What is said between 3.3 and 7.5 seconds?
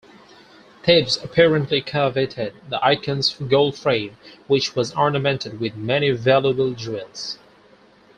gold frame, which was ornamented with many valuable jewels.